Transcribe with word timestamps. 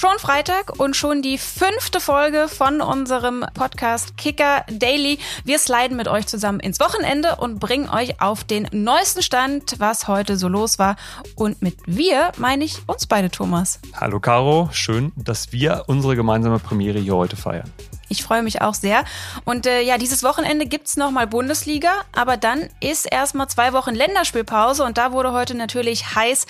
Schon 0.00 0.18
Freitag 0.18 0.80
und 0.80 0.96
schon 0.96 1.20
die 1.20 1.36
fünfte 1.36 2.00
Folge 2.00 2.48
von 2.48 2.80
unserem 2.80 3.44
Podcast 3.52 4.16
Kicker 4.16 4.64
Daily. 4.70 5.18
Wir 5.44 5.58
sliden 5.58 5.94
mit 5.94 6.08
euch 6.08 6.26
zusammen 6.26 6.58
ins 6.58 6.80
Wochenende 6.80 7.36
und 7.36 7.60
bringen 7.60 7.90
euch 7.90 8.18
auf 8.18 8.42
den 8.42 8.66
neuesten 8.72 9.20
Stand, 9.20 9.74
was 9.76 10.08
heute 10.08 10.38
so 10.38 10.48
los 10.48 10.78
war. 10.78 10.96
Und 11.34 11.60
mit 11.60 11.76
wir 11.84 12.32
meine 12.38 12.64
ich 12.64 12.78
uns 12.86 13.06
beide, 13.06 13.30
Thomas. 13.30 13.78
Hallo 13.94 14.20
Caro, 14.20 14.70
schön, 14.72 15.12
dass 15.16 15.52
wir 15.52 15.84
unsere 15.86 16.16
gemeinsame 16.16 16.60
Premiere 16.60 16.98
hier 16.98 17.16
heute 17.16 17.36
feiern. 17.36 17.70
Ich 18.08 18.22
freue 18.22 18.42
mich 18.42 18.62
auch 18.62 18.72
sehr. 18.72 19.04
Und 19.44 19.66
äh, 19.66 19.82
ja, 19.82 19.98
dieses 19.98 20.22
Wochenende 20.22 20.64
gibt's 20.64 20.96
nochmal 20.96 21.26
Bundesliga, 21.26 21.90
aber 22.12 22.38
dann 22.38 22.70
ist 22.80 23.04
erstmal 23.04 23.48
zwei 23.48 23.74
Wochen 23.74 23.94
Länderspielpause 23.94 24.82
und 24.82 24.96
da 24.96 25.12
wurde 25.12 25.32
heute 25.32 25.54
natürlich 25.54 26.14
heiß 26.14 26.46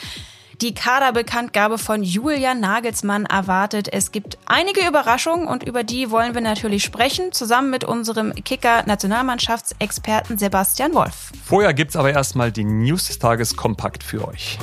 die 0.61 0.74
Kaderbekanntgabe 0.74 1.79
von 1.79 2.02
Julian 2.02 2.61
Nagelsmann 2.61 3.24
erwartet. 3.26 3.89
Es 3.93 4.12
gibt 4.12 4.39
einige 4.46 4.86
Überraschungen 4.86 5.48
und 5.48 5.62
über 5.62 5.85
die 5.85 6.11
wollen 6.11 6.35
wir 6.35 6.43
natürlich 6.43 6.85
sprechen, 6.85 7.32
zusammen 7.32 7.71
mit 7.71 7.85
unserem 7.85 8.35
Kicker-Nationalmannschaftsexperten 8.35 10.38
Sebastian 10.38 10.94
Wolf. 10.94 11.32
Vorher 11.44 11.75
gibt's 11.75 11.96
aber 11.96 12.12
erstmal 12.12 12.52
die 12.52 12.64
News 12.64 13.07
des 13.07 13.18
Tages 13.18 13.57
kompakt 13.57 14.02
für 14.02 14.29
euch. 14.29 14.58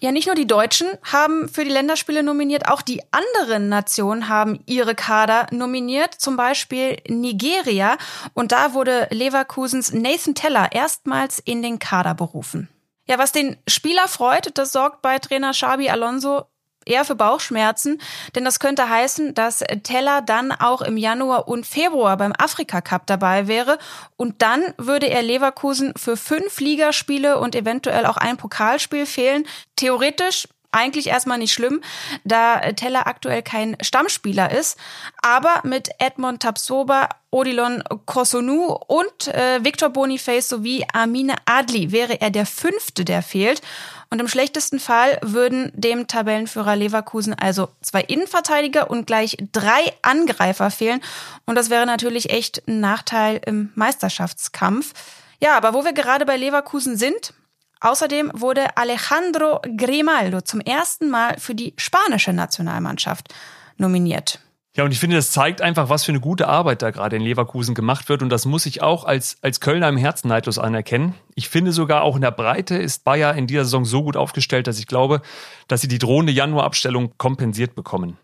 Ja, 0.00 0.12
nicht 0.12 0.26
nur 0.26 0.36
die 0.36 0.46
Deutschen 0.46 0.86
haben 1.02 1.48
für 1.48 1.64
die 1.64 1.70
Länderspiele 1.70 2.22
nominiert, 2.22 2.68
auch 2.68 2.82
die 2.82 3.02
anderen 3.10 3.68
Nationen 3.68 4.28
haben 4.28 4.60
ihre 4.64 4.94
Kader 4.94 5.48
nominiert, 5.50 6.14
zum 6.14 6.36
Beispiel 6.36 6.98
Nigeria. 7.08 7.98
Und 8.32 8.52
da 8.52 8.74
wurde 8.74 9.08
Leverkusens 9.10 9.92
Nathan 9.92 10.36
Teller 10.36 10.70
erstmals 10.70 11.40
in 11.40 11.62
den 11.62 11.80
Kader 11.80 12.14
berufen. 12.14 12.68
Ja, 13.08 13.18
was 13.18 13.32
den 13.32 13.56
Spieler 13.66 14.06
freut, 14.06 14.50
das 14.58 14.72
sorgt 14.72 15.02
bei 15.02 15.18
Trainer 15.18 15.52
Xabi 15.52 15.88
Alonso 15.88 16.44
eher 16.84 17.04
für 17.04 17.14
Bauchschmerzen, 17.14 18.00
denn 18.34 18.44
das 18.44 18.60
könnte 18.60 18.88
heißen, 18.88 19.34
dass 19.34 19.64
Teller 19.82 20.22
dann 20.22 20.52
auch 20.52 20.80
im 20.82 20.96
Januar 20.96 21.48
und 21.48 21.66
Februar 21.66 22.16
beim 22.16 22.32
Afrika 22.36 22.80
Cup 22.80 23.06
dabei 23.06 23.46
wäre 23.46 23.78
und 24.16 24.42
dann 24.42 24.62
würde 24.78 25.08
er 25.08 25.22
Leverkusen 25.22 25.92
für 25.96 26.16
fünf 26.16 26.60
Ligaspiele 26.60 27.38
und 27.38 27.54
eventuell 27.54 28.06
auch 28.06 28.16
ein 28.16 28.36
Pokalspiel 28.36 29.06
fehlen. 29.06 29.46
Theoretisch 29.76 30.48
eigentlich 30.72 31.08
erstmal 31.08 31.38
nicht 31.38 31.52
schlimm, 31.52 31.80
da 32.24 32.60
Teller 32.72 33.06
aktuell 33.06 33.42
kein 33.42 33.76
Stammspieler 33.80 34.50
ist. 34.50 34.78
Aber 35.22 35.62
mit 35.64 35.90
Edmond 35.98 36.42
Tapsoba, 36.42 37.08
Odilon 37.30 37.82
Kosonu 38.06 38.76
und 38.86 39.28
äh, 39.28 39.64
Victor 39.64 39.90
Boniface 39.90 40.48
sowie 40.48 40.84
Amine 40.92 41.34
Adli 41.44 41.92
wäre 41.92 42.20
er 42.20 42.30
der 42.30 42.46
fünfte, 42.46 43.04
der 43.04 43.22
fehlt. 43.22 43.62
Und 44.10 44.20
im 44.20 44.28
schlechtesten 44.28 44.80
Fall 44.80 45.18
würden 45.20 45.70
dem 45.74 46.06
Tabellenführer 46.06 46.76
Leverkusen 46.76 47.34
also 47.34 47.68
zwei 47.82 48.00
Innenverteidiger 48.00 48.90
und 48.90 49.06
gleich 49.06 49.36
drei 49.52 49.92
Angreifer 50.00 50.70
fehlen. 50.70 51.02
Und 51.44 51.56
das 51.56 51.68
wäre 51.68 51.84
natürlich 51.84 52.30
echt 52.30 52.66
ein 52.66 52.80
Nachteil 52.80 53.40
im 53.44 53.70
Meisterschaftskampf. 53.74 54.94
Ja, 55.40 55.56
aber 55.56 55.74
wo 55.74 55.84
wir 55.84 55.92
gerade 55.92 56.24
bei 56.24 56.36
Leverkusen 56.36 56.96
sind, 56.96 57.34
Außerdem 57.80 58.32
wurde 58.34 58.76
Alejandro 58.76 59.60
Grimaldo 59.76 60.40
zum 60.40 60.60
ersten 60.60 61.10
Mal 61.10 61.38
für 61.38 61.54
die 61.54 61.74
spanische 61.76 62.32
Nationalmannschaft 62.32 63.34
nominiert. 63.76 64.40
Ja, 64.78 64.84
und 64.84 64.92
ich 64.92 65.00
finde, 65.00 65.16
das 65.16 65.32
zeigt 65.32 65.60
einfach, 65.60 65.88
was 65.88 66.04
für 66.04 66.12
eine 66.12 66.20
gute 66.20 66.46
Arbeit 66.46 66.82
da 66.82 66.90
gerade 66.90 67.16
in 67.16 67.22
Leverkusen 67.22 67.74
gemacht 67.74 68.08
wird. 68.08 68.22
Und 68.22 68.28
das 68.28 68.44
muss 68.44 68.64
ich 68.64 68.80
auch 68.80 69.04
als, 69.04 69.36
als 69.42 69.58
Kölner 69.58 69.88
im 69.88 69.96
Herzen 69.96 70.28
neidlos 70.28 70.58
anerkennen. 70.58 71.14
Ich 71.34 71.48
finde 71.48 71.72
sogar 71.72 72.02
auch 72.02 72.14
in 72.14 72.22
der 72.22 72.30
Breite 72.30 72.76
ist 72.76 73.04
Bayer 73.04 73.34
in 73.34 73.48
dieser 73.48 73.64
Saison 73.64 73.84
so 73.84 74.04
gut 74.04 74.16
aufgestellt, 74.16 74.68
dass 74.68 74.78
ich 74.78 74.86
glaube, 74.86 75.20
dass 75.66 75.80
sie 75.80 75.88
die 75.88 75.98
drohende 75.98 76.32
Januarabstellung 76.32 77.14
kompensiert 77.18 77.74
bekommen. 77.74 78.18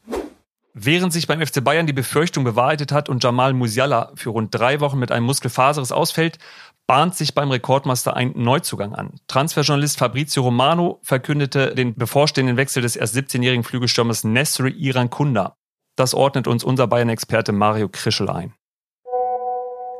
Während 0.75 1.13
sich 1.13 1.27
beim 1.27 1.45
FC 1.45 1.63
Bayern 1.63 1.87
die 1.87 1.93
Befürchtung 1.93 2.45
bewahrheitet 2.45 2.93
hat 2.93 3.09
und 3.09 3.23
Jamal 3.23 3.53
Musiala 3.53 4.13
für 4.15 4.31
rund 4.31 4.53
drei 4.55 4.81
Wochen 4.81 4.99
mit 4.99 5.13
einem 5.13 5.27
Muskelfaseres 5.27 5.93
ausfällt, 5.93 6.39
bahnt 6.87 7.15
sich 7.15 7.35
beim 7.35 7.51
Rekordmaster 7.51 8.15
ein 8.15 8.33
Neuzugang 8.37 8.95
an. 8.95 9.15
Transferjournalist 9.27 9.99
Fabrizio 9.99 10.43
Romano 10.43 11.01
verkündete 11.03 11.75
den 11.75 11.95
bevorstehenden 11.95 12.57
Wechsel 12.57 12.83
des 12.83 12.97
erst 12.97 13.17
17-jährigen 13.17 13.65
Flügelstürmers 13.65 14.25
Nesri 14.25 14.71
Irankunda. 14.71 15.57
Das 15.97 16.13
ordnet 16.13 16.47
uns 16.47 16.65
unser 16.65 16.87
Bayern-Experte 16.87 17.53
Mario 17.53 17.89
Krischel 17.89 18.29
ein. 18.29 18.55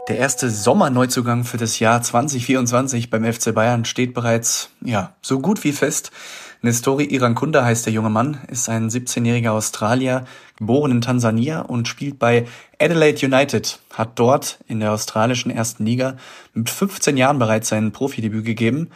Der 0.09 0.19
erste 0.19 0.51
Sommerneuzugang 0.51 1.45
für 1.45 1.57
das 1.57 1.79
Jahr 1.79 2.03
2024 2.03 3.09
beim 3.09 3.25
FC 3.25 3.55
Bayern 3.55 3.87
steht 3.87 4.13
bereits, 4.13 4.71
ja, 4.83 5.15
so 5.23 5.41
gut 5.41 5.65
wie 5.65 5.73
fest. 5.73 6.13
Nestori 6.65 7.05
Irankunda 7.05 7.63
heißt 7.63 7.85
der 7.85 7.93
junge 7.93 8.09
Mann, 8.09 8.39
ist 8.49 8.71
ein 8.71 8.89
17-jähriger 8.89 9.51
Australier, 9.51 10.25
geboren 10.57 10.93
in 10.93 11.01
Tansania 11.03 11.61
und 11.61 11.89
spielt 11.89 12.19
bei 12.19 12.47
Adelaide 12.81 13.27
United, 13.27 13.81
hat 13.93 14.19
dort 14.19 14.61
in 14.67 14.81
der 14.81 14.93
australischen 14.93 15.51
ersten 15.51 15.85
Liga 15.85 16.17
mit 16.55 16.71
15 16.71 17.19
Jahren 17.19 17.39
bereits 17.39 17.69
sein 17.69 17.93
Profidebüt 17.93 18.47
gegeben, 18.47 18.89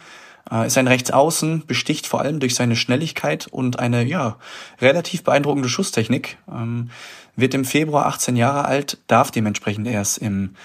äh, 0.51 0.65
ist 0.65 0.79
ein 0.79 0.87
Rechtsaußen, 0.87 1.67
besticht 1.67 2.07
vor 2.07 2.21
allem 2.21 2.39
durch 2.39 2.55
seine 2.55 2.75
Schnelligkeit 2.75 3.45
und 3.45 3.77
eine, 3.77 4.03
ja, 4.03 4.37
relativ 4.81 5.23
beeindruckende 5.23 5.69
Schusstechnik, 5.69 6.37
ähm, 6.51 6.89
wird 7.35 7.53
im 7.53 7.65
Februar 7.65 8.07
18 8.07 8.35
Jahre 8.35 8.65
alt, 8.65 8.97
darf 9.05 9.29
dementsprechend 9.29 9.87
erst 9.87 10.17
im 10.17 10.55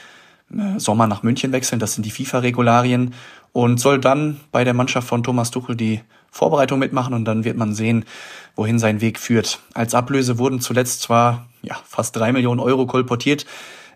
äh, 0.51 0.81
Sommer 0.81 1.07
nach 1.07 1.23
München 1.23 1.53
wechseln, 1.53 1.81
das 1.81 1.93
sind 1.93 2.07
die 2.07 2.11
FIFA-Regularien 2.11 3.13
und 3.53 3.79
soll 3.79 4.01
dann 4.01 4.41
bei 4.53 4.65
der 4.65 4.73
Mannschaft 4.73 5.07
von 5.07 5.23
Thomas 5.23 5.51
Tuchel 5.51 5.77
die 5.77 6.01
Vorbereitung 6.35 6.81
mitmachen 6.81 7.15
und 7.15 7.25
dann 7.25 7.45
wird 7.45 7.57
man 7.57 7.75
sehen, 7.75 8.05
wohin 8.57 8.81
sein 8.81 9.01
Weg 9.01 9.21
führt. 9.21 9.61
Als 9.73 9.95
Ablöse 9.95 10.37
wurden 10.37 10.61
zuletzt 10.61 11.03
zwar 11.03 11.47
ja, 11.63 11.77
fast 11.87 12.17
drei 12.17 12.33
Millionen 12.33 12.59
Euro 12.59 12.87
kolportiert. 12.87 13.47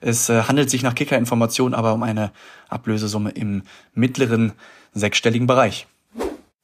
Es 0.00 0.28
äh, 0.28 0.42
handelt 0.42 0.70
sich 0.70 0.84
nach 0.84 0.94
Kicker-Informationen 0.94 1.74
aber 1.74 1.92
um 1.92 2.04
eine 2.04 2.30
Ablösesumme 2.68 3.30
im 3.30 3.64
mittleren 3.92 4.52
sechsstelligen 4.94 5.48
Bereich. 5.48 5.88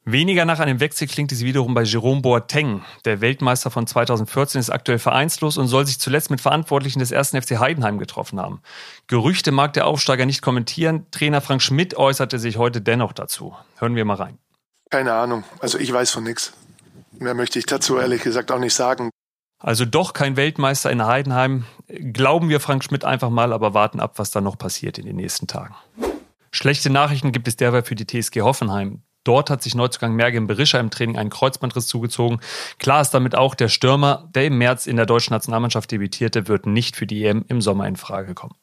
Weniger 0.05 0.45
nach 0.45 0.59
einem 0.59 0.79
Wechsel 0.79 1.07
klingt 1.07 1.33
es 1.33 1.43
wiederum 1.43 1.73
bei 1.73 1.83
Jerome 1.83 2.21
Boateng. 2.21 2.81
Der 3.03 3.19
Weltmeister 3.19 3.69
von 3.69 3.85
2014 3.85 4.61
ist 4.61 4.69
aktuell 4.69 4.99
vereinslos 4.99 5.57
und 5.57 5.67
soll 5.67 5.85
sich 5.85 5.99
zuletzt 5.99 6.29
mit 6.31 6.39
Verantwortlichen 6.39 6.99
des 6.99 7.11
ersten 7.11 7.41
FC 7.41 7.59
Heidenheim 7.59 7.97
getroffen 7.97 8.39
haben. 8.39 8.61
Gerüchte 9.07 9.51
mag 9.51 9.73
der 9.73 9.87
Aufsteiger 9.87 10.25
nicht 10.25 10.41
kommentieren. 10.41 11.05
Trainer 11.11 11.41
Frank 11.41 11.61
Schmidt 11.61 11.97
äußerte 11.97 12.39
sich 12.39 12.55
heute 12.55 12.79
dennoch 12.79 13.11
dazu. 13.11 13.55
Hören 13.77 13.95
wir 13.95 14.05
mal 14.05 14.13
rein. 14.13 14.37
Keine 14.95 15.11
Ahnung. 15.11 15.43
Also 15.59 15.77
ich 15.77 15.91
weiß 15.91 16.11
von 16.11 16.23
nichts. 16.23 16.53
Mehr 17.19 17.33
möchte 17.33 17.59
ich 17.59 17.65
dazu 17.65 17.97
ehrlich 17.97 18.23
gesagt 18.23 18.49
auch 18.49 18.59
nicht 18.59 18.73
sagen. 18.73 19.09
Also 19.61 19.83
doch 19.83 20.13
kein 20.13 20.37
Weltmeister 20.37 20.89
in 20.89 21.05
Heidenheim. 21.05 21.65
Glauben 22.13 22.47
wir 22.47 22.61
Frank 22.61 22.81
Schmidt 22.81 23.03
einfach 23.03 23.29
mal, 23.29 23.51
aber 23.51 23.73
warten 23.73 23.99
ab, 23.99 24.13
was 24.19 24.31
da 24.31 24.39
noch 24.39 24.57
passiert 24.57 24.97
in 24.97 25.05
den 25.05 25.17
nächsten 25.17 25.47
Tagen. 25.47 25.75
Schlechte 26.49 26.89
Nachrichten 26.89 27.33
gibt 27.33 27.49
es 27.49 27.57
derweil 27.57 27.83
für 27.83 27.95
die 27.95 28.07
TSG 28.07 28.39
Hoffenheim. 28.39 29.03
Dort 29.25 29.49
hat 29.49 29.61
sich 29.61 29.75
Neuzugang 29.75 30.13
Mergen 30.13 30.47
Berischer 30.47 30.79
im 30.79 30.91
Training 30.91 31.17
einen 31.17 31.29
Kreuzbandriss 31.29 31.87
zugezogen. 31.87 32.39
Klar 32.79 33.01
ist 33.01 33.11
damit 33.11 33.35
auch, 33.35 33.53
der 33.53 33.67
Stürmer, 33.67 34.29
der 34.33 34.45
im 34.45 34.57
März 34.57 34.87
in 34.87 34.95
der 34.95 35.05
deutschen 35.05 35.33
Nationalmannschaft 35.33 35.91
debütierte, 35.91 36.47
wird 36.47 36.67
nicht 36.67 36.95
für 36.95 37.05
die 37.05 37.25
EM 37.25 37.43
im 37.49 37.59
Sommer 37.59 37.85
in 37.85 37.97
Frage 37.97 38.33
kommen. 38.33 38.55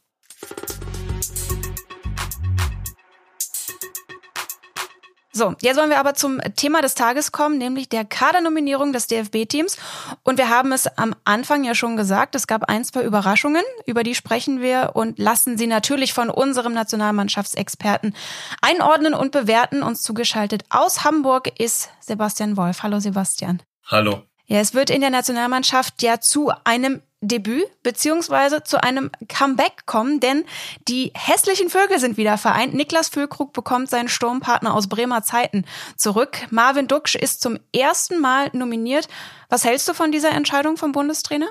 So, 5.35 5.55
jetzt 5.63 5.79
wollen 5.79 5.89
wir 5.89 5.99
aber 5.99 6.13
zum 6.13 6.41
Thema 6.57 6.83
des 6.83 6.95
Tages 6.95 7.33
kommen, 7.33 7.57
nämlich 7.57 7.89
der 7.89 8.05
Kadernominierung 8.05 8.93
des 8.93 9.07
DFB-Teams. 9.07 9.79
Und 10.23 10.37
wir 10.37 10.51
haben 10.51 10.73
es 10.73 10.87
am 10.99 11.15
Anfang 11.25 11.65
ja 11.65 11.75
schon 11.75 11.97
gesagt, 11.97 12.35
es 12.35 12.47
gab 12.47 12.69
ein, 12.69 12.85
zwei 12.85 13.03
Überraschungen, 13.03 13.63
über 13.87 14.03
die 14.03 14.15
sprechen 14.15 14.61
wir 14.61 14.91
und 14.93 15.19
lassen 15.19 15.57
sie 15.57 15.67
natürlich 15.67 16.13
von 16.13 16.29
unserem 16.29 16.75
Nationalmannschaftsexperten 16.75 18.15
einordnen 18.61 19.15
und 19.15 19.33
bewerten. 19.33 19.83
Uns 19.83 20.03
zugeschaltet 20.03 20.65
aus 20.69 21.03
Hamburg 21.03 21.59
ist 21.59 21.89
Sebastian 22.01 22.59
Wolf. 22.59 22.83
Hallo 22.83 23.01
Sebastian. 23.01 23.63
Hallo. 23.87 24.23
Ja, 24.45 24.59
es 24.59 24.75
wird 24.75 24.91
in 24.91 25.01
der 25.01 25.09
Nationalmannschaft 25.09 26.03
ja 26.03 26.21
zu 26.21 26.53
einem 26.65 27.01
Debüt 27.23 27.65
beziehungsweise 27.83 28.65
zu 28.65 28.83
einem 28.83 29.11
Comeback 29.29 29.87
kommen, 29.87 30.21
denn 30.21 30.45
die 30.89 31.13
hässlichen 31.15 31.71
Vögel 31.71 31.99
sind 31.99 32.17
wieder 32.17 32.37
vereint. 32.37 32.75
Niklas 32.75 33.09
Füllkrug 33.09 33.53
bekommt 33.53 33.89
seinen 33.89 34.09
Sturmpartner 34.09 34.75
aus 34.75 34.89
Bremer 34.89 35.23
Zeiten 35.23 35.65
zurück. 35.97 36.39
Marvin 36.51 36.89
Duksch 36.89 37.15
ist 37.15 37.41
zum 37.41 37.59
ersten 37.75 38.21
Mal 38.21 38.51
nominiert. 38.53 39.09
Was 39.49 39.65
hältst 39.65 39.89
du 39.89 39.95
von 39.95 40.13
dieser 40.13 40.33
Entscheidung 40.33 40.77
vom 40.77 40.93
Bundestrainer? 40.93 41.49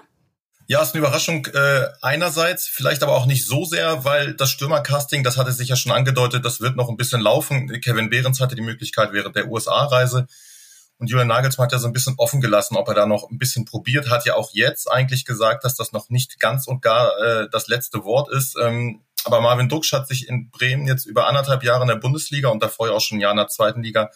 Ja, 0.67 0.81
ist 0.81 0.93
eine 0.93 0.99
Überraschung 0.99 1.45
äh, 1.47 1.87
einerseits, 2.01 2.67
vielleicht 2.67 3.03
aber 3.03 3.13
auch 3.13 3.25
nicht 3.25 3.45
so 3.45 3.65
sehr, 3.65 4.05
weil 4.05 4.33
das 4.35 4.51
Stürmercasting, 4.51 5.23
das 5.23 5.37
hatte 5.37 5.51
sich 5.51 5.69
ja 5.69 5.75
schon 5.75 5.91
angedeutet, 5.91 6.45
das 6.45 6.61
wird 6.61 6.75
noch 6.75 6.89
ein 6.89 6.97
bisschen 6.97 7.19
laufen. 7.19 7.81
Kevin 7.81 8.09
Behrens 8.09 8.39
hatte 8.39 8.55
die 8.55 8.61
Möglichkeit 8.61 9.11
während 9.11 9.35
der 9.35 9.49
USA-Reise 9.49 10.27
und 11.01 11.07
Julian 11.07 11.29
Nagelsmann 11.29 11.65
hat 11.65 11.71
ja 11.71 11.79
so 11.79 11.87
ein 11.87 11.93
bisschen 11.93 12.13
offen 12.17 12.41
gelassen, 12.41 12.77
ob 12.77 12.87
er 12.87 12.93
da 12.93 13.07
noch 13.07 13.31
ein 13.31 13.39
bisschen 13.39 13.65
probiert, 13.65 14.11
hat 14.11 14.23
ja 14.27 14.35
auch 14.35 14.51
jetzt 14.53 14.89
eigentlich 14.89 15.25
gesagt, 15.25 15.65
dass 15.65 15.73
das 15.73 15.93
noch 15.93 16.09
nicht 16.09 16.39
ganz 16.39 16.67
und 16.67 16.83
gar 16.83 17.17
äh, 17.19 17.49
das 17.51 17.67
letzte 17.67 18.03
Wort 18.03 18.31
ist. 18.31 18.55
Ähm, 18.61 19.01
aber 19.23 19.41
Marvin 19.41 19.67
Duksch 19.67 19.93
hat 19.93 20.07
sich 20.07 20.29
in 20.29 20.51
Bremen 20.51 20.85
jetzt 20.85 21.07
über 21.07 21.27
anderthalb 21.27 21.63
Jahre 21.63 21.81
in 21.81 21.87
der 21.87 21.95
Bundesliga 21.95 22.49
und 22.49 22.61
davor 22.61 22.87
ja 22.87 22.93
auch 22.93 23.01
schon 23.01 23.17
ein 23.17 23.21
Jahr 23.21 23.31
in 23.31 23.37
der 23.37 23.47
zweiten 23.47 23.81
Liga 23.81 24.11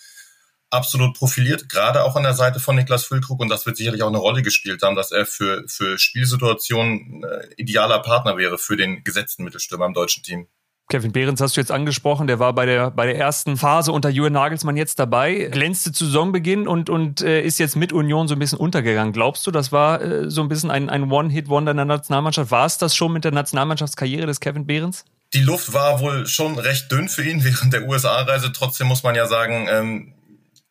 absolut 0.69 1.17
profiliert, 1.17 1.69
gerade 1.69 2.03
auch 2.03 2.15
an 2.15 2.23
der 2.23 2.35
Seite 2.35 2.59
von 2.59 2.75
Niklas 2.75 3.05
Füllkrug. 3.05 3.39
Und 3.39 3.49
das 3.49 3.65
wird 3.65 3.77
sicherlich 3.77 4.03
auch 4.03 4.09
eine 4.09 4.19
Rolle 4.19 4.43
gespielt 4.43 4.83
haben, 4.83 4.95
dass 4.95 5.11
er 5.11 5.25
für, 5.25 5.63
für 5.67 5.97
Spielsituationen 5.97 7.23
äh, 7.23 7.47
idealer 7.57 7.99
Partner 8.03 8.37
wäre 8.37 8.59
für 8.59 8.77
den 8.77 9.03
gesetzten 9.03 9.43
Mittelstürmer 9.43 9.87
im 9.87 9.95
deutschen 9.95 10.21
Team. 10.21 10.49
Kevin 10.87 11.11
Behrens 11.11 11.41
hast 11.41 11.57
du 11.57 11.61
jetzt 11.61 11.71
angesprochen, 11.71 12.27
der 12.27 12.37
war 12.37 12.53
bei 12.53 12.67
der, 12.67 12.91
bei 12.91 13.07
der 13.07 13.17
ersten 13.17 13.57
Phase 13.57 13.91
unter 13.91 14.09
Julian 14.09 14.33
Nagelsmann 14.33 14.77
jetzt 14.77 14.99
dabei, 14.99 15.49
glänzte 15.51 15.91
zu 15.91 16.05
Saisonbeginn 16.05 16.67
und, 16.67 16.91
und 16.91 17.21
äh, 17.21 17.41
ist 17.41 17.57
jetzt 17.57 17.75
mit 17.75 17.91
Union 17.91 18.27
so 18.27 18.35
ein 18.35 18.39
bisschen 18.39 18.59
untergegangen. 18.59 19.11
Glaubst 19.11 19.47
du, 19.47 19.51
das 19.51 19.71
war 19.71 19.99
äh, 20.01 20.29
so 20.29 20.41
ein 20.41 20.47
bisschen 20.47 20.69
ein, 20.69 20.91
ein 20.91 21.11
One-Hit-Wonder 21.11 21.71
in 21.71 21.77
der 21.77 21.87
Nationalmannschaft? 21.87 22.51
War 22.51 22.67
es 22.67 22.77
das 22.77 22.95
schon 22.95 23.13
mit 23.13 23.23
der 23.23 23.31
Nationalmannschaftskarriere 23.31 24.27
des 24.27 24.39
Kevin 24.39 24.67
Behrens? 24.67 25.05
Die 25.33 25.41
Luft 25.41 25.73
war 25.73 26.01
wohl 26.01 26.27
schon 26.27 26.59
recht 26.59 26.91
dünn 26.91 27.09
für 27.09 27.23
ihn 27.23 27.43
während 27.43 27.73
der 27.73 27.87
USA-Reise. 27.87 28.51
Trotzdem 28.51 28.85
muss 28.85 29.01
man 29.01 29.15
ja 29.15 29.25
sagen, 29.25 29.67
ähm, 29.67 30.13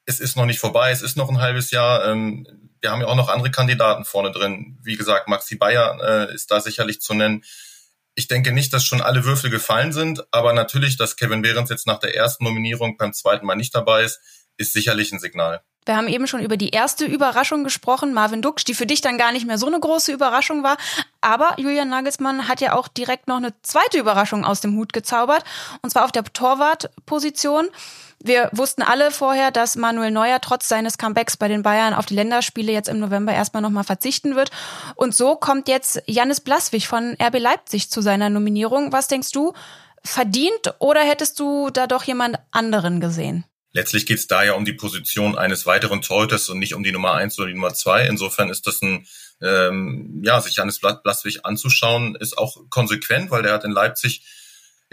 es 0.06 0.20
ist 0.20 0.36
noch 0.36 0.46
nicht 0.46 0.60
vorbei, 0.60 0.92
es 0.92 1.02
ist 1.02 1.16
noch 1.16 1.28
ein 1.28 1.40
halbes 1.40 1.72
Jahr. 1.72 2.06
Ähm, 2.06 2.46
wir 2.80 2.92
haben 2.92 3.00
ja 3.00 3.08
auch 3.08 3.16
noch 3.16 3.30
andere 3.30 3.50
Kandidaten 3.50 4.04
vorne 4.04 4.30
drin. 4.30 4.78
Wie 4.82 4.94
gesagt, 4.94 5.26
Maxi 5.26 5.56
Bayer 5.56 5.98
äh, 6.30 6.34
ist 6.34 6.52
da 6.52 6.60
sicherlich 6.60 7.00
zu 7.00 7.14
nennen 7.14 7.42
ich 8.14 8.28
denke 8.28 8.52
nicht, 8.52 8.72
dass 8.72 8.84
schon 8.84 9.00
alle 9.00 9.24
Würfel 9.24 9.50
gefallen 9.50 9.92
sind, 9.92 10.24
aber 10.30 10.52
natürlich, 10.52 10.96
dass 10.96 11.16
Kevin 11.16 11.42
Behrens 11.42 11.70
jetzt 11.70 11.86
nach 11.86 11.98
der 11.98 12.14
ersten 12.14 12.44
Nominierung 12.44 12.96
beim 12.96 13.12
zweiten 13.12 13.46
Mal 13.46 13.56
nicht 13.56 13.74
dabei 13.74 14.04
ist, 14.04 14.20
ist 14.56 14.72
sicherlich 14.72 15.12
ein 15.12 15.18
Signal. 15.18 15.62
Wir 15.86 15.96
haben 15.96 16.08
eben 16.08 16.26
schon 16.26 16.40
über 16.40 16.56
die 16.56 16.70
erste 16.70 17.04
Überraschung 17.04 17.62
gesprochen, 17.62 18.14
Marvin 18.14 18.40
Duksch, 18.40 18.64
die 18.64 18.72
für 18.72 18.86
dich 18.86 19.02
dann 19.02 19.18
gar 19.18 19.32
nicht 19.32 19.46
mehr 19.46 19.58
so 19.58 19.66
eine 19.66 19.78
große 19.78 20.12
Überraschung 20.12 20.62
war. 20.62 20.78
Aber 21.20 21.54
Julian 21.58 21.90
Nagelsmann 21.90 22.48
hat 22.48 22.62
ja 22.62 22.74
auch 22.74 22.88
direkt 22.88 23.28
noch 23.28 23.36
eine 23.36 23.52
zweite 23.62 23.98
Überraschung 23.98 24.46
aus 24.46 24.62
dem 24.62 24.76
Hut 24.76 24.94
gezaubert, 24.94 25.44
und 25.82 25.90
zwar 25.90 26.04
auf 26.04 26.12
der 26.12 26.24
Torwartposition. 26.24 27.68
Wir 28.26 28.48
wussten 28.52 28.80
alle 28.80 29.10
vorher, 29.10 29.50
dass 29.50 29.76
Manuel 29.76 30.10
Neuer 30.10 30.40
trotz 30.40 30.66
seines 30.66 30.96
Comebacks 30.96 31.36
bei 31.36 31.46
den 31.46 31.62
Bayern 31.62 31.92
auf 31.92 32.06
die 32.06 32.14
Länderspiele 32.14 32.72
jetzt 32.72 32.88
im 32.88 32.98
November 32.98 33.34
erstmal 33.34 33.60
nochmal 33.60 33.84
verzichten 33.84 34.34
wird. 34.34 34.50
Und 34.94 35.14
so 35.14 35.36
kommt 35.36 35.68
jetzt 35.68 36.02
Janis 36.06 36.40
Blaswig 36.40 36.88
von 36.88 37.18
RB 37.22 37.38
Leipzig 37.38 37.90
zu 37.90 38.00
seiner 38.00 38.30
Nominierung. 38.30 38.92
Was 38.92 39.08
denkst 39.08 39.30
du? 39.32 39.52
Verdient 40.02 40.74
oder 40.78 41.02
hättest 41.02 41.38
du 41.38 41.68
da 41.68 41.86
doch 41.86 42.04
jemand 42.04 42.38
anderen 42.50 42.98
gesehen? 42.98 43.44
Letztlich 43.72 44.06
geht 44.06 44.20
es 44.20 44.26
da 44.26 44.42
ja 44.42 44.54
um 44.54 44.64
die 44.64 44.72
Position 44.72 45.36
eines 45.36 45.66
weiteren 45.66 46.00
Torhüters 46.00 46.48
und 46.48 46.58
nicht 46.58 46.74
um 46.74 46.82
die 46.82 46.92
Nummer 46.92 47.12
eins 47.12 47.38
oder 47.38 47.48
die 47.48 47.54
Nummer 47.54 47.74
zwei. 47.74 48.06
Insofern 48.06 48.48
ist 48.48 48.66
das 48.66 48.80
ein, 48.80 49.06
ähm, 49.42 50.22
ja, 50.24 50.40
sich 50.40 50.56
Janis 50.56 50.80
Blaswig 50.80 51.44
anzuschauen, 51.44 52.14
ist 52.14 52.38
auch 52.38 52.56
konsequent, 52.70 53.30
weil 53.30 53.42
der 53.42 53.52
hat 53.52 53.64
in 53.64 53.72
Leipzig 53.72 54.24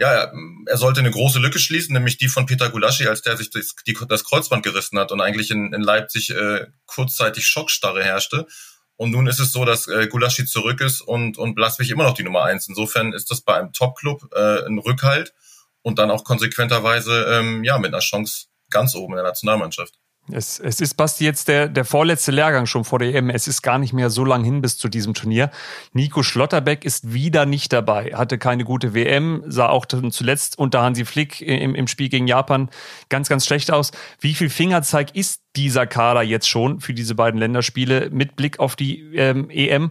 ja, 0.02 0.32
er 0.66 0.76
sollte 0.78 0.98
eine 0.98 1.12
große 1.12 1.38
Lücke 1.38 1.60
schließen, 1.60 1.92
nämlich 1.92 2.18
die 2.18 2.26
von 2.26 2.44
Peter 2.44 2.70
Gulaschi, 2.70 3.06
als 3.06 3.22
der 3.22 3.36
sich 3.36 3.50
das, 3.50 3.76
die, 3.86 3.96
das 4.08 4.24
Kreuzband 4.24 4.64
gerissen 4.64 4.98
hat 4.98 5.12
und 5.12 5.20
eigentlich 5.20 5.52
in, 5.52 5.72
in 5.72 5.80
Leipzig 5.80 6.30
äh, 6.30 6.66
kurzzeitig 6.86 7.46
Schockstarre 7.46 8.02
herrschte. 8.02 8.48
Und 8.96 9.12
nun 9.12 9.28
ist 9.28 9.38
es 9.38 9.52
so, 9.52 9.64
dass 9.64 9.86
äh, 9.86 10.08
Gulaschi 10.08 10.44
zurück 10.44 10.80
ist 10.80 11.02
und, 11.02 11.38
und 11.38 11.54
Blaswig 11.54 11.88
immer 11.88 12.02
noch 12.02 12.14
die 12.14 12.24
Nummer 12.24 12.42
eins. 12.42 12.66
Insofern 12.66 13.12
ist 13.12 13.30
das 13.30 13.42
bei 13.42 13.54
einem 13.54 13.72
Top-Club 13.72 14.28
äh, 14.34 14.66
ein 14.66 14.80
Rückhalt 14.80 15.34
und 15.82 16.00
dann 16.00 16.10
auch 16.10 16.24
konsequenterweise 16.24 17.26
ähm, 17.28 17.62
ja 17.62 17.78
mit 17.78 17.94
einer 17.94 18.02
Chance 18.02 18.46
ganz 18.70 18.96
oben 18.96 19.12
in 19.12 19.18
der 19.18 19.26
Nationalmannschaft. 19.26 20.01
Es, 20.30 20.60
es 20.60 20.80
ist 20.80 20.94
Basti 20.94 21.24
jetzt 21.24 21.48
der, 21.48 21.68
der 21.68 21.84
vorletzte 21.84 22.30
Lehrgang 22.30 22.66
schon 22.66 22.84
vor 22.84 23.00
der 23.00 23.12
EM. 23.12 23.28
Es 23.28 23.48
ist 23.48 23.60
gar 23.60 23.78
nicht 23.78 23.92
mehr 23.92 24.08
so 24.08 24.24
lang 24.24 24.44
hin 24.44 24.62
bis 24.62 24.78
zu 24.78 24.88
diesem 24.88 25.14
Turnier. 25.14 25.50
Nico 25.92 26.22
Schlotterbeck 26.22 26.84
ist 26.84 27.12
wieder 27.12 27.44
nicht 27.44 27.72
dabei, 27.72 28.12
hatte 28.14 28.38
keine 28.38 28.62
gute 28.64 28.94
WM, 28.94 29.42
sah 29.46 29.68
auch 29.68 29.84
zuletzt 29.84 30.58
unter 30.58 30.80
Hansi 30.82 31.04
Flick 31.04 31.40
im, 31.40 31.74
im 31.74 31.88
Spiel 31.88 32.08
gegen 32.08 32.28
Japan 32.28 32.70
ganz, 33.08 33.28
ganz 33.28 33.44
schlecht 33.44 33.72
aus. 33.72 33.90
Wie 34.20 34.34
viel 34.34 34.48
Fingerzeig 34.48 35.16
ist 35.16 35.42
dieser 35.56 35.88
Kader 35.88 36.22
jetzt 36.22 36.48
schon 36.48 36.80
für 36.80 36.94
diese 36.94 37.16
beiden 37.16 37.40
Länderspiele 37.40 38.10
mit 38.10 38.36
Blick 38.36 38.60
auf 38.60 38.76
die 38.76 39.16
ähm, 39.16 39.50
EM? 39.50 39.90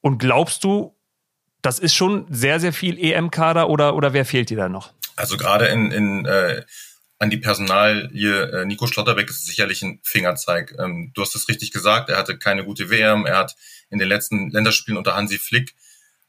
Und 0.00 0.18
glaubst 0.18 0.64
du, 0.64 0.96
das 1.62 1.78
ist 1.78 1.94
schon 1.94 2.26
sehr, 2.28 2.58
sehr 2.58 2.72
viel 2.72 2.98
EM-Kader 2.98 3.68
oder, 3.68 3.94
oder 3.94 4.14
wer 4.14 4.24
fehlt 4.24 4.50
dir 4.50 4.56
da 4.56 4.68
noch? 4.68 4.92
Also 5.14 5.36
gerade 5.36 5.66
in, 5.66 5.92
in 5.92 6.24
äh 6.24 6.62
an 7.20 7.28
die 7.28 7.36
Personalie 7.36 8.50
äh, 8.50 8.64
Nico 8.64 8.86
Schlotterbeck 8.86 9.28
ist 9.28 9.46
sicherlich 9.46 9.82
ein 9.82 10.00
Fingerzeig. 10.02 10.74
Ähm, 10.78 11.12
du 11.14 11.20
hast 11.20 11.36
es 11.36 11.48
richtig 11.48 11.70
gesagt, 11.70 12.08
er 12.08 12.16
hatte 12.16 12.38
keine 12.38 12.64
gute 12.64 12.88
WM, 12.90 13.26
er 13.26 13.36
hat 13.36 13.56
in 13.90 13.98
den 13.98 14.08
letzten 14.08 14.50
Länderspielen 14.50 14.96
unter 14.96 15.14
Hansi 15.14 15.38
Flick 15.38 15.74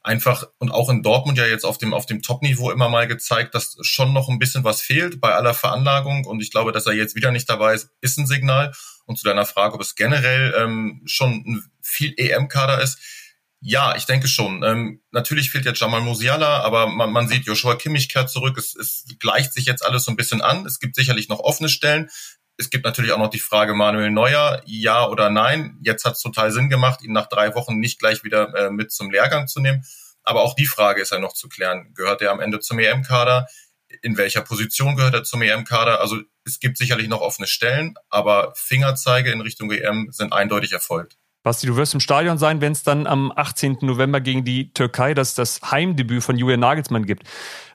einfach 0.02 0.44
und 0.58 0.70
auch 0.70 0.90
in 0.90 1.02
Dortmund 1.02 1.38
ja 1.38 1.46
jetzt 1.46 1.64
auf 1.64 1.78
dem 1.78 1.94
auf 1.94 2.04
dem 2.04 2.20
Top-Niveau 2.20 2.70
immer 2.70 2.90
mal 2.90 3.06
gezeigt, 3.06 3.54
dass 3.54 3.78
schon 3.80 4.12
noch 4.12 4.28
ein 4.28 4.38
bisschen 4.38 4.64
was 4.64 4.82
fehlt 4.82 5.18
bei 5.18 5.34
aller 5.34 5.54
Veranlagung 5.54 6.26
und 6.26 6.42
ich 6.42 6.50
glaube, 6.50 6.72
dass 6.72 6.86
er 6.86 6.92
jetzt 6.92 7.14
wieder 7.16 7.30
nicht 7.30 7.48
dabei 7.48 7.74
ist, 7.74 7.88
ist 8.02 8.18
ein 8.18 8.26
Signal. 8.26 8.72
Und 9.06 9.16
zu 9.16 9.24
deiner 9.24 9.46
Frage, 9.46 9.74
ob 9.74 9.80
es 9.80 9.94
generell 9.94 10.54
ähm, 10.56 11.02
schon 11.06 11.42
ein 11.46 11.64
viel 11.80 12.14
EM-Kader 12.16 12.82
ist, 12.82 12.98
ja, 13.64 13.94
ich 13.94 14.06
denke 14.06 14.26
schon. 14.26 14.64
Ähm, 14.64 15.00
natürlich 15.12 15.52
fehlt 15.52 15.64
jetzt 15.64 15.80
Jamal 15.80 16.00
Musiala, 16.00 16.62
aber 16.62 16.88
man, 16.88 17.12
man 17.12 17.28
sieht, 17.28 17.46
Joshua 17.46 17.76
Kimmich 17.76 18.08
kehrt 18.08 18.28
zurück. 18.28 18.58
Es, 18.58 18.74
es 18.74 19.04
gleicht 19.20 19.54
sich 19.54 19.66
jetzt 19.66 19.86
alles 19.86 20.04
so 20.04 20.10
ein 20.10 20.16
bisschen 20.16 20.42
an. 20.42 20.66
Es 20.66 20.80
gibt 20.80 20.96
sicherlich 20.96 21.28
noch 21.28 21.38
offene 21.38 21.68
Stellen. 21.68 22.10
Es 22.56 22.70
gibt 22.70 22.84
natürlich 22.84 23.12
auch 23.12 23.18
noch 23.18 23.30
die 23.30 23.38
Frage 23.38 23.74
Manuel 23.74 24.10
Neuer, 24.10 24.62
ja 24.66 25.06
oder 25.06 25.30
nein. 25.30 25.78
Jetzt 25.80 26.04
hat 26.04 26.14
es 26.14 26.22
total 26.22 26.50
Sinn 26.50 26.70
gemacht, 26.70 27.02
ihn 27.02 27.12
nach 27.12 27.28
drei 27.28 27.54
Wochen 27.54 27.78
nicht 27.78 28.00
gleich 28.00 28.24
wieder 28.24 28.52
äh, 28.54 28.70
mit 28.70 28.90
zum 28.90 29.12
Lehrgang 29.12 29.46
zu 29.46 29.60
nehmen. 29.60 29.84
Aber 30.24 30.42
auch 30.42 30.54
die 30.54 30.66
Frage 30.66 31.00
ist 31.00 31.12
ja 31.12 31.20
noch 31.20 31.32
zu 31.32 31.48
klären. 31.48 31.94
Gehört 31.94 32.20
er 32.20 32.32
am 32.32 32.40
Ende 32.40 32.58
zum 32.58 32.80
EM-Kader? 32.80 33.46
In 34.02 34.16
welcher 34.16 34.40
Position 34.40 34.96
gehört 34.96 35.14
er 35.14 35.22
zum 35.22 35.40
EM-Kader? 35.40 36.00
Also 36.00 36.18
es 36.44 36.58
gibt 36.58 36.78
sicherlich 36.78 37.06
noch 37.06 37.20
offene 37.20 37.46
Stellen, 37.46 37.94
aber 38.10 38.54
Fingerzeige 38.56 39.30
in 39.30 39.40
Richtung 39.40 39.70
EM 39.70 40.08
sind 40.10 40.32
eindeutig 40.32 40.72
erfolgt. 40.72 41.16
Basti, 41.42 41.66
du 41.66 41.76
wirst 41.76 41.94
im 41.94 42.00
Stadion 42.00 42.38
sein, 42.38 42.60
wenn 42.60 42.72
es 42.72 42.82
dann 42.84 43.06
am 43.06 43.32
18. 43.34 43.78
November 43.80 44.20
gegen 44.20 44.44
die 44.44 44.72
Türkei 44.72 45.14
das, 45.14 45.34
das 45.34 45.60
Heimdebüt 45.70 46.22
von 46.22 46.36
Julian 46.36 46.60
Nagelsmann 46.60 47.04
gibt. 47.04 47.24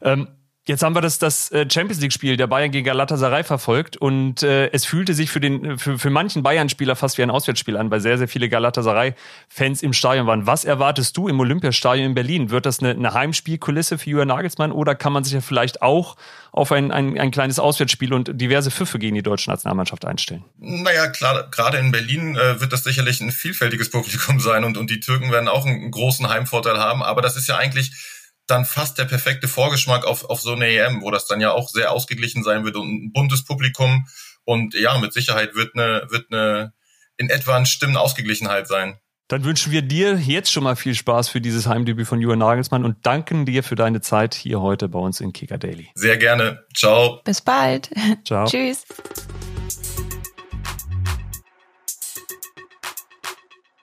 Ähm, 0.01 0.29
Jetzt 0.67 0.83
haben 0.83 0.93
wir 0.95 1.01
das, 1.01 1.17
das 1.17 1.49
äh, 1.53 1.65
Champions 1.71 2.01
League-Spiel 2.01 2.35
der 2.35 2.47
Bayern 2.47 2.71
gegen 2.71 2.85
Galatasaray 2.85 3.45
verfolgt 3.45 3.95
und 3.95 4.43
äh, 4.43 4.67
es 4.71 4.83
fühlte 4.83 5.13
sich 5.13 5.31
für, 5.31 5.39
den, 5.39 5.79
für, 5.79 5.97
für 5.97 6.09
manchen 6.09 6.43
Bayern-Spieler 6.43 6.97
fast 6.97 7.17
wie 7.17 7.23
ein 7.23 7.29
Auswärtsspiel 7.29 7.77
an, 7.77 7.89
weil 7.89 8.01
sehr, 8.01 8.17
sehr 8.17 8.27
viele 8.27 8.49
Galatasaray-Fans 8.49 9.81
im 9.81 9.93
Stadion 9.93 10.27
waren. 10.27 10.45
Was 10.45 10.65
erwartest 10.65 11.15
du 11.15 11.29
im 11.29 11.39
Olympiastadion 11.39 12.07
in 12.07 12.13
Berlin? 12.15 12.49
Wird 12.49 12.65
das 12.65 12.79
eine, 12.79 12.89
eine 12.89 13.13
Heimspielkulisse 13.13 13.97
für 13.97 14.09
Julian 14.09 14.27
Nagelsmann 14.27 14.73
oder 14.73 14.93
kann 14.93 15.13
man 15.13 15.23
sich 15.23 15.31
ja 15.31 15.39
vielleicht 15.39 15.81
auch 15.81 16.17
auf 16.51 16.73
ein, 16.73 16.91
ein, 16.91 17.17
ein 17.17 17.31
kleines 17.31 17.59
Auswärtsspiel 17.59 18.13
und 18.13 18.31
diverse 18.33 18.69
Pfiffe 18.69 18.99
gegen 18.99 19.15
die 19.15 19.23
deutsche 19.23 19.49
Nationalmannschaft 19.49 20.03
einstellen? 20.03 20.43
Naja, 20.57 21.07
klar, 21.07 21.47
gerade 21.49 21.77
in 21.77 21.93
Berlin 21.93 22.35
äh, 22.35 22.59
wird 22.59 22.73
das 22.73 22.83
sicherlich 22.83 23.21
ein 23.21 23.31
vielfältiges 23.31 23.89
Publikum 23.89 24.41
sein 24.41 24.65
und, 24.65 24.75
und 24.75 24.89
die 24.89 24.99
Türken 24.99 25.31
werden 25.31 25.47
auch 25.47 25.65
einen 25.65 25.91
großen 25.91 26.27
Heimvorteil 26.27 26.77
haben, 26.77 27.03
aber 27.03 27.21
das 27.21 27.37
ist 27.37 27.47
ja 27.47 27.55
eigentlich 27.55 28.16
dann 28.47 28.65
fast 28.65 28.97
der 28.97 29.05
perfekte 29.05 29.47
Vorgeschmack 29.47 30.05
auf, 30.05 30.29
auf 30.29 30.41
so 30.41 30.53
eine 30.53 30.67
EM, 30.67 31.01
wo 31.01 31.11
das 31.11 31.27
dann 31.27 31.41
ja 31.41 31.51
auch 31.51 31.69
sehr 31.69 31.91
ausgeglichen 31.91 32.43
sein 32.43 32.63
wird 32.63 32.75
und 32.75 32.87
ein 32.87 33.11
buntes 33.11 33.43
Publikum. 33.43 34.07
Und 34.45 34.73
ja, 34.73 34.97
mit 34.97 35.13
Sicherheit 35.13 35.55
wird 35.55 35.75
eine, 35.75 36.07
wird 36.09 36.31
eine 36.31 36.73
in 37.17 37.29
etwa 37.29 37.55
eine 37.55 37.65
Stimmenausgeglichenheit 37.65 38.67
sein. 38.67 38.97
Dann 39.27 39.43
wünschen 39.43 39.73
wir 39.73 39.81
dir 39.81 40.15
jetzt 40.15 40.51
schon 40.51 40.63
mal 40.63 40.77
viel 40.77 40.95
Spaß 40.95 41.27
für 41.27 41.41
dieses 41.41 41.67
Heimdebüt 41.67 42.07
von 42.07 42.21
Julian 42.21 42.39
Nagelsmann 42.39 42.85
und 42.85 43.05
danken 43.05 43.45
dir 43.45 43.61
für 43.61 43.75
deine 43.75 43.99
Zeit 43.99 44.33
hier 44.33 44.61
heute 44.61 44.87
bei 44.87 44.99
uns 44.99 45.19
in 45.19 45.33
Kicker 45.33 45.57
Daily. 45.57 45.89
Sehr 45.95 46.15
gerne. 46.15 46.63
Ciao. 46.73 47.21
Bis 47.25 47.41
bald. 47.41 47.89
Ciao. 48.23 48.45
Tschüss. 48.49 48.85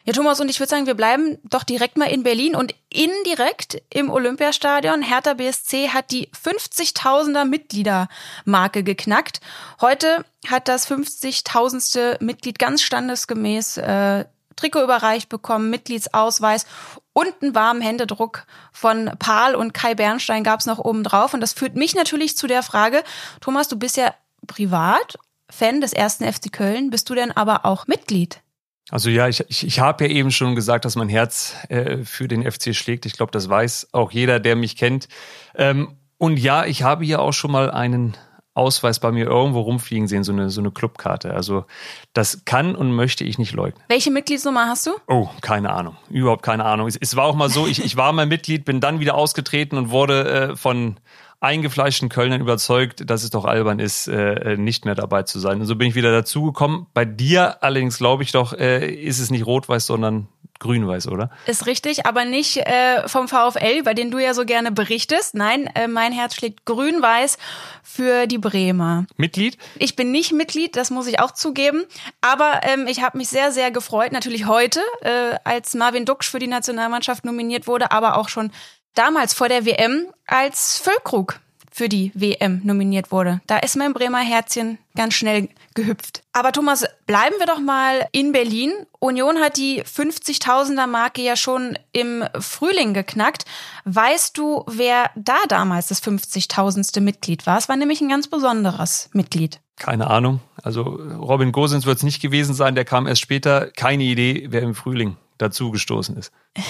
Ja, 0.06 0.12
Thomas, 0.12 0.38
und 0.38 0.50
ich 0.50 0.60
würde 0.60 0.68
sagen, 0.68 0.86
wir 0.86 0.94
bleiben 0.94 1.38
doch 1.44 1.64
direkt 1.64 1.96
mal 1.96 2.10
in 2.10 2.24
Berlin 2.24 2.54
und 2.54 2.74
indirekt 2.90 3.80
im 3.88 4.10
Olympiastadion. 4.10 5.00
Hertha 5.00 5.32
BSC 5.32 5.88
hat 5.88 6.10
die 6.10 6.28
50.000er 6.28 7.46
Mitgliedermarke 7.46 8.84
geknackt. 8.84 9.40
Heute 9.80 10.26
hat 10.46 10.68
das 10.68 10.90
50.000ste 10.90 12.22
Mitglied 12.22 12.58
ganz 12.58 12.82
standesgemäß 12.82 13.78
äh, 13.78 14.26
Trikot 14.56 14.82
überreicht 14.82 15.30
bekommen, 15.30 15.70
Mitgliedsausweis 15.70 16.66
und 17.14 17.32
einen 17.40 17.54
warmen 17.54 17.80
Händedruck 17.80 18.46
von 18.72 19.10
Paul 19.18 19.54
und 19.54 19.72
Kai 19.72 19.94
Bernstein 19.94 20.44
gab's 20.44 20.66
noch 20.66 20.78
oben 20.78 21.02
drauf. 21.02 21.32
Und 21.32 21.40
das 21.40 21.54
führt 21.54 21.76
mich 21.76 21.94
natürlich 21.94 22.36
zu 22.36 22.46
der 22.46 22.62
Frage, 22.62 23.02
Thomas, 23.40 23.68
du 23.68 23.78
bist 23.78 23.96
ja 23.96 24.14
privat 24.46 25.16
Fan 25.48 25.80
des 25.80 25.94
ersten 25.94 26.30
FC 26.30 26.52
Köln, 26.52 26.90
bist 26.90 27.08
du 27.08 27.14
denn 27.14 27.32
aber 27.32 27.64
auch 27.64 27.86
Mitglied? 27.86 28.43
Also 28.90 29.08
ja, 29.08 29.28
ich, 29.28 29.40
ich, 29.48 29.66
ich 29.66 29.80
habe 29.80 30.04
ja 30.04 30.10
eben 30.10 30.30
schon 30.30 30.54
gesagt, 30.54 30.84
dass 30.84 30.96
mein 30.96 31.08
Herz 31.08 31.56
äh, 31.68 31.98
für 32.04 32.28
den 32.28 32.50
FC 32.50 32.74
schlägt. 32.74 33.06
Ich 33.06 33.14
glaube, 33.14 33.32
das 33.32 33.48
weiß 33.48 33.88
auch 33.92 34.12
jeder, 34.12 34.40
der 34.40 34.56
mich 34.56 34.76
kennt. 34.76 35.08
Ähm, 35.54 35.96
und 36.18 36.38
ja, 36.38 36.64
ich 36.64 36.82
habe 36.82 37.04
hier 37.04 37.20
auch 37.20 37.32
schon 37.32 37.50
mal 37.50 37.70
einen 37.70 38.16
Ausweis 38.54 39.00
bei 39.00 39.10
mir 39.10 39.26
irgendwo 39.26 39.60
rumfliegen 39.60 40.06
sehen, 40.06 40.22
so 40.22 40.32
eine, 40.32 40.48
so 40.48 40.60
eine 40.60 40.70
Clubkarte. 40.70 41.34
Also 41.34 41.64
das 42.12 42.44
kann 42.44 42.76
und 42.76 42.92
möchte 42.92 43.24
ich 43.24 43.36
nicht 43.36 43.52
leugnen. 43.52 43.82
Welche 43.88 44.12
Mitgliedsnummer 44.12 44.68
hast 44.68 44.86
du? 44.86 44.92
Oh, 45.08 45.28
keine 45.40 45.70
Ahnung. 45.72 45.96
Überhaupt 46.08 46.44
keine 46.44 46.64
Ahnung. 46.64 46.86
Es, 46.86 46.96
es 46.96 47.16
war 47.16 47.24
auch 47.24 47.34
mal 47.34 47.50
so, 47.50 47.66
ich, 47.66 47.84
ich 47.84 47.96
war 47.96 48.12
mal 48.12 48.26
Mitglied, 48.26 48.64
bin 48.64 48.80
dann 48.80 49.00
wieder 49.00 49.16
ausgetreten 49.16 49.76
und 49.76 49.90
wurde 49.90 50.50
äh, 50.52 50.56
von 50.56 50.98
eingefleischten 51.44 52.08
Kölnern 52.08 52.40
überzeugt, 52.40 53.08
dass 53.08 53.22
es 53.22 53.30
doch 53.30 53.44
albern 53.44 53.78
ist, 53.78 54.08
äh, 54.08 54.56
nicht 54.56 54.84
mehr 54.84 54.94
dabei 54.94 55.22
zu 55.22 55.38
sein. 55.38 55.60
Und 55.60 55.66
so 55.66 55.76
bin 55.76 55.88
ich 55.88 55.94
wieder 55.94 56.10
dazugekommen. 56.10 56.86
Bei 56.94 57.04
dir 57.04 57.62
allerdings 57.62 57.98
glaube 57.98 58.22
ich 58.22 58.32
doch, 58.32 58.52
äh, 58.54 58.92
ist 58.92 59.20
es 59.20 59.30
nicht 59.30 59.46
rot-weiß, 59.46 59.86
sondern 59.86 60.28
grün-weiß, 60.60 61.08
oder? 61.08 61.30
Ist 61.46 61.66
richtig, 61.66 62.06
aber 62.06 62.24
nicht 62.24 62.56
äh, 62.56 63.06
vom 63.06 63.28
VfL, 63.28 63.82
bei 63.84 63.92
den 63.92 64.10
du 64.10 64.18
ja 64.18 64.34
so 64.34 64.44
gerne 64.44 64.72
berichtest. 64.72 65.34
Nein, 65.34 65.68
äh, 65.74 65.88
mein 65.88 66.12
Herz 66.12 66.34
schlägt 66.34 66.64
grün-weiß 66.64 67.36
für 67.82 68.26
die 68.26 68.38
Bremer. 68.38 69.04
Mitglied? 69.16 69.58
Ich 69.78 69.96
bin 69.96 70.10
nicht 70.10 70.32
Mitglied, 70.32 70.76
das 70.76 70.90
muss 70.90 71.06
ich 71.06 71.20
auch 71.20 71.32
zugeben. 71.32 71.84
Aber 72.20 72.60
ähm, 72.62 72.86
ich 72.86 73.02
habe 73.02 73.18
mich 73.18 73.28
sehr, 73.28 73.52
sehr 73.52 73.70
gefreut, 73.70 74.12
natürlich 74.12 74.46
heute, 74.46 74.80
äh, 75.02 75.36
als 75.44 75.74
Marvin 75.74 76.06
Duksch 76.06 76.30
für 76.30 76.38
die 76.38 76.46
Nationalmannschaft 76.46 77.24
nominiert 77.24 77.66
wurde, 77.66 77.90
aber 77.90 78.16
auch 78.16 78.28
schon 78.28 78.50
damals 78.94 79.34
vor 79.34 79.48
der 79.48 79.66
WM, 79.66 80.06
als 80.26 80.78
Füllkrug 80.78 81.40
für 81.74 81.88
die 81.88 82.12
WM 82.14 82.60
nominiert 82.62 83.10
wurde. 83.10 83.40
Da 83.48 83.58
ist 83.58 83.76
mein 83.76 83.94
Bremer 83.94 84.20
Herzchen 84.20 84.78
ganz 84.94 85.14
schnell 85.14 85.48
gehüpft. 85.74 86.22
Aber 86.32 86.52
Thomas, 86.52 86.84
bleiben 87.08 87.34
wir 87.40 87.46
doch 87.46 87.58
mal 87.58 88.06
in 88.12 88.30
Berlin. 88.30 88.70
Union 89.00 89.38
hat 89.38 89.56
die 89.56 89.82
50.000er 89.82 90.86
Marke 90.86 91.20
ja 91.20 91.34
schon 91.34 91.76
im 91.90 92.22
Frühling 92.38 92.94
geknackt. 92.94 93.44
Weißt 93.86 94.38
du, 94.38 94.62
wer 94.68 95.10
da 95.16 95.38
damals 95.48 95.88
das 95.88 96.00
50.000ste 96.00 97.00
Mitglied 97.00 97.44
war? 97.44 97.58
Es 97.58 97.68
war 97.68 97.76
nämlich 97.76 98.00
ein 98.00 98.08
ganz 98.08 98.28
besonderes 98.28 99.10
Mitglied. 99.12 99.58
Keine 99.76 100.08
Ahnung. 100.08 100.38
Also 100.62 100.82
Robin 100.82 101.50
Gosens 101.50 101.86
wird 101.86 101.96
es 101.96 102.04
nicht 102.04 102.22
gewesen 102.22 102.54
sein, 102.54 102.76
der 102.76 102.84
kam 102.84 103.08
erst 103.08 103.20
später. 103.20 103.72
Keine 103.72 104.04
Idee, 104.04 104.46
wer 104.50 104.62
im 104.62 104.76
Frühling 104.76 105.16
dazugestoßen 105.38 106.16
ist. 106.16 106.32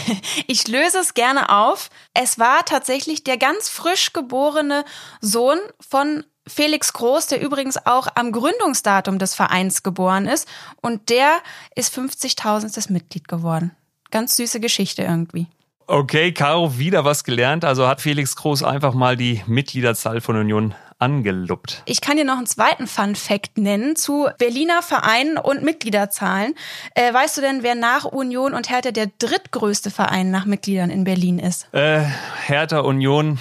Ich 0.47 0.69
löse 0.69 0.99
es 0.99 1.15
gerne 1.15 1.49
auf. 1.51 1.91
Es 2.13 2.39
war 2.39 2.65
tatsächlich 2.65 3.25
der 3.25 3.37
ganz 3.37 3.69
frisch 3.69 4.13
geborene 4.13 4.85
Sohn 5.21 5.59
von 5.81 6.25
Felix 6.47 6.93
Groß, 6.93 7.27
der 7.29 7.41
übrigens 7.41 7.87
auch 7.87 8.09
am 8.15 8.31
Gründungsdatum 8.31 9.19
des 9.19 9.35
Vereins 9.35 9.83
geboren 9.83 10.27
ist. 10.27 10.47
Und 10.81 11.09
der 11.09 11.39
ist 11.75 11.97
50.000. 11.97 12.93
Mitglied 12.93 13.29
geworden. 13.29 13.73
Ganz 14.11 14.37
süße 14.37 14.61
Geschichte 14.61 15.03
irgendwie. 15.03 15.49
Okay, 15.87 16.33
Caro, 16.33 16.79
wieder 16.79 17.05
was 17.05 17.25
gelernt. 17.25 17.65
Also 17.65 17.87
hat 17.87 18.01
Felix 18.01 18.37
Groß 18.37 18.63
einfach 18.63 18.95
mal 18.95 19.17
die 19.17 19.43
Mitgliederzahl 19.47 20.21
von 20.21 20.37
Union 20.37 20.75
angeluppt. 20.99 21.83
Ich 21.87 22.01
kann 22.01 22.17
dir 22.17 22.25
noch 22.25 22.37
einen 22.37 22.47
zweiten 22.47 22.87
Fun 22.87 23.15
Fact 23.15 23.59
nennen 23.59 23.97
zu 23.97 24.29
Berliner 24.39 24.83
Vereinen 24.83 25.39
und 25.39 25.63
Mitgliederzahlen. 25.63 26.55
Äh, 26.95 27.13
weißt 27.13 27.37
du 27.37 27.41
denn, 27.41 27.63
wer 27.63 27.75
nach 27.75 28.05
Union 28.05 28.55
und 28.55 28.71
Hertha 28.71 28.91
der 28.91 29.11
drittgrößte 29.19 29.91
Verein 29.91 30.31
nach 30.31 30.45
Mitgliedern 30.45 30.91
in 30.91 31.05
Berlin 31.05 31.39
ist? 31.39 31.73
Äh, 31.73 32.03
Hertha 32.47 32.81
Union 32.81 33.39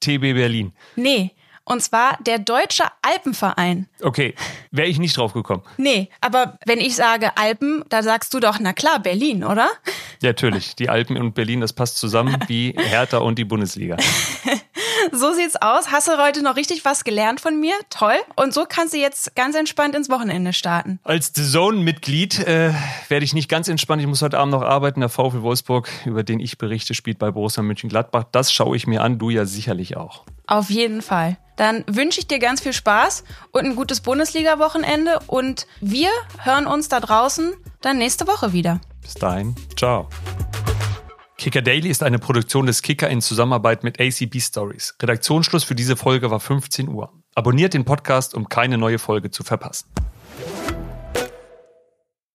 TB 0.00 0.34
Berlin. 0.34 0.72
Nee. 0.96 1.32
Und 1.64 1.82
zwar 1.82 2.18
der 2.26 2.40
Deutsche 2.40 2.84
Alpenverein. 3.02 3.86
Okay, 4.02 4.34
wäre 4.72 4.88
ich 4.88 4.98
nicht 4.98 5.16
drauf 5.16 5.34
gekommen. 5.34 5.62
Nee, 5.76 6.08
aber 6.20 6.58
wenn 6.66 6.80
ich 6.80 6.96
sage 6.96 7.36
Alpen, 7.36 7.84
da 7.90 8.02
sagst 8.02 8.34
du 8.34 8.40
doch, 8.40 8.58
na 8.58 8.72
klar, 8.72 8.98
Berlin, 8.98 9.44
oder? 9.44 9.68
Ja, 10.20 10.30
natürlich. 10.30 10.74
Die 10.74 10.88
Alpen 10.88 11.16
und 11.16 11.34
Berlin, 11.34 11.60
das 11.60 11.72
passt 11.72 11.98
zusammen 11.98 12.36
wie 12.48 12.72
Hertha 12.76 13.18
und 13.18 13.38
die 13.38 13.44
Bundesliga. 13.44 13.96
so 15.20 15.32
sieht's 15.32 15.56
aus. 15.56 15.92
Hast 15.92 16.08
du 16.08 16.16
heute 16.16 16.42
noch 16.42 16.56
richtig 16.56 16.84
was 16.84 17.04
gelernt 17.04 17.40
von 17.40 17.60
mir? 17.60 17.74
Toll. 17.90 18.16
Und 18.36 18.54
so 18.54 18.64
kannst 18.68 18.94
du 18.94 18.98
jetzt 18.98 19.36
ganz 19.36 19.54
entspannt 19.54 19.94
ins 19.94 20.08
Wochenende 20.08 20.52
starten. 20.52 20.98
Als 21.04 21.32
Zone-Mitglied 21.32 22.40
äh, 22.40 22.72
werde 23.08 23.24
ich 23.24 23.34
nicht 23.34 23.48
ganz 23.48 23.68
entspannt. 23.68 24.00
Ich 24.02 24.08
muss 24.08 24.22
heute 24.22 24.38
Abend 24.38 24.52
noch 24.52 24.62
arbeiten. 24.62 25.00
Der 25.00 25.10
VfL 25.10 25.42
Wolfsburg, 25.42 25.88
über 26.06 26.22
den 26.22 26.40
ich 26.40 26.58
berichte, 26.58 26.94
spielt 26.94 27.18
bei 27.18 27.30
Borussia 27.30 27.62
Mönchengladbach. 27.62 28.24
Das 28.32 28.52
schaue 28.52 28.76
ich 28.76 28.86
mir 28.86 29.02
an. 29.02 29.18
Du 29.18 29.30
ja 29.30 29.44
sicherlich 29.44 29.96
auch. 29.96 30.24
Auf 30.46 30.70
jeden 30.70 31.02
Fall. 31.02 31.36
Dann 31.56 31.84
wünsche 31.86 32.20
ich 32.20 32.26
dir 32.26 32.38
ganz 32.38 32.62
viel 32.62 32.72
Spaß 32.72 33.22
und 33.52 33.66
ein 33.66 33.76
gutes 33.76 34.00
Bundesliga-Wochenende. 34.00 35.20
Und 35.26 35.66
wir 35.80 36.08
hören 36.38 36.66
uns 36.66 36.88
da 36.88 37.00
draußen 37.00 37.52
dann 37.82 37.98
nächste 37.98 38.26
Woche 38.26 38.52
wieder. 38.52 38.80
Bis 39.02 39.14
dahin. 39.14 39.54
Ciao. 39.76 40.08
Kicker 41.40 41.62
Daily 41.62 41.88
ist 41.88 42.02
eine 42.02 42.18
Produktion 42.18 42.66
des 42.66 42.82
Kicker 42.82 43.08
in 43.08 43.22
Zusammenarbeit 43.22 43.82
mit 43.82 43.98
ACB 43.98 44.40
Stories. 44.40 44.94
Redaktionsschluss 45.00 45.64
für 45.64 45.74
diese 45.74 45.96
Folge 45.96 46.30
war 46.30 46.38
15 46.38 46.86
Uhr. 46.86 47.14
Abonniert 47.34 47.72
den 47.72 47.86
Podcast, 47.86 48.34
um 48.34 48.50
keine 48.50 48.76
neue 48.76 48.98
Folge 48.98 49.30
zu 49.30 49.42
verpassen. 49.42 49.86